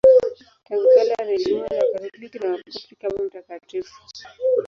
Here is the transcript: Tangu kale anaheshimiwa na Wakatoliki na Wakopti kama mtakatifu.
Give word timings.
Tangu 0.65 0.87
kale 0.95 1.13
anaheshimiwa 1.15 1.67
na 1.67 1.85
Wakatoliki 1.93 2.39
na 2.39 2.51
Wakopti 2.51 2.95
kama 2.95 3.23
mtakatifu. 3.23 3.93